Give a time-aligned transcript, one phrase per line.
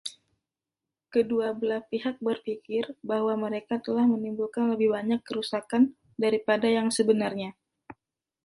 [1.13, 5.83] Kedua belah pihak berpikir bahwa mereka telah menimbulkan lebih banyak kerusakan
[6.23, 7.51] daripada yang sebenarnya.